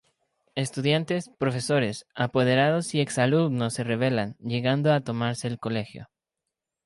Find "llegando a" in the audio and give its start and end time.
4.39-5.01